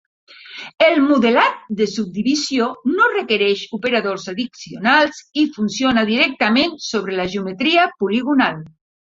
El 0.85 0.95
modelat 1.09 1.59
de 1.81 1.87
subdivisió 1.91 2.69
no 2.93 3.09
requereix 3.11 3.65
operadors 3.79 4.25
addicionals 4.33 5.21
i 5.43 5.47
funciona 5.59 6.09
directament 6.11 6.77
sobre 6.91 7.21
la 7.21 7.29
geometria 7.37 7.89
poligonal. 8.03 8.61